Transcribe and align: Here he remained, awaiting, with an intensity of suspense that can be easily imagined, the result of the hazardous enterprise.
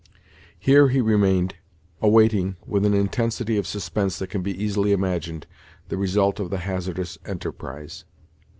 Here 0.57 0.87
he 0.87 0.99
remained, 0.99 1.57
awaiting, 2.01 2.55
with 2.65 2.87
an 2.87 2.95
intensity 2.95 3.55
of 3.57 3.67
suspense 3.67 4.17
that 4.17 4.31
can 4.31 4.41
be 4.41 4.49
easily 4.63 4.93
imagined, 4.93 5.45
the 5.89 5.95
result 5.97 6.39
of 6.39 6.49
the 6.49 6.57
hazardous 6.65 7.19
enterprise. 7.23 8.03